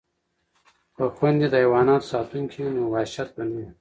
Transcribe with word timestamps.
که 0.95 1.03
خویندې 1.15 1.47
د 1.51 1.55
حیواناتو 1.63 2.09
ساتونکې 2.11 2.57
وي 2.63 2.71
نو 2.75 2.83
وحشت 2.93 3.29
به 3.35 3.43
نه 3.49 3.53
وي. 3.59 3.67